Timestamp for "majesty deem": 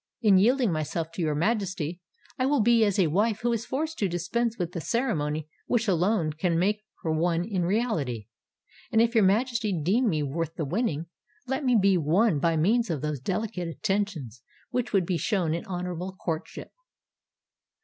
9.23-10.09